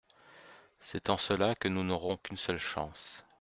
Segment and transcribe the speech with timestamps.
[0.79, 3.23] C’est en cela que nous n’aurons qu’une seule chance.